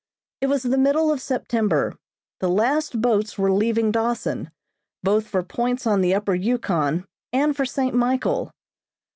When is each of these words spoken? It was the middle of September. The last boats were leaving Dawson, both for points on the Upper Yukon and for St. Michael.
It 0.41 0.47
was 0.47 0.63
the 0.63 0.79
middle 0.79 1.11
of 1.13 1.21
September. 1.21 1.95
The 2.39 2.49
last 2.49 3.01
boats 3.03 3.37
were 3.37 3.51
leaving 3.51 3.91
Dawson, 3.91 4.49
both 5.03 5.27
for 5.27 5.43
points 5.43 5.85
on 5.85 6.01
the 6.01 6.15
Upper 6.15 6.33
Yukon 6.33 7.05
and 7.31 7.55
for 7.55 7.65
St. 7.67 7.93
Michael. 7.93 8.51